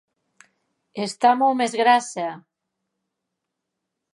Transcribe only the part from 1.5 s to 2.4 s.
més grassa!